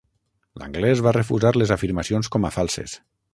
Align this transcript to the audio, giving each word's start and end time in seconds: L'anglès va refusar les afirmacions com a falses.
L'anglès 0.61 1.03
va 1.07 1.13
refusar 1.17 1.51
les 1.63 1.75
afirmacions 1.77 2.31
com 2.37 2.49
a 2.49 2.53
falses. 2.57 2.97